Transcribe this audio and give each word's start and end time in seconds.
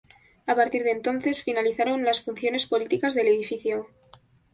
A 0.47 0.53
partir 0.55 0.81
de 0.83 0.89
entonces 0.89 1.43
finalizaron 1.43 2.03
las 2.03 2.21
funciones 2.21 2.65
políticas 2.65 3.13
del 3.13 3.27
edificio. 3.27 3.85